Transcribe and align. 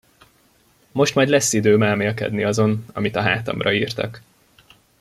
Most 0.91 1.15
majd 1.15 1.29
lesz 1.29 1.53
időm 1.53 1.83
elmélkedni 1.83 2.43
azon, 2.43 2.85
amit 2.93 3.15
a 3.15 3.21
hátamra 3.21 3.73
írtak. 3.73 4.21